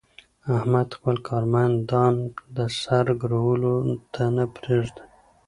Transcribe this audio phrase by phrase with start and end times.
[0.57, 2.13] احمد خپل کارمندان
[2.55, 3.75] د سر ګرولو
[4.13, 4.99] ته نه پرېږي.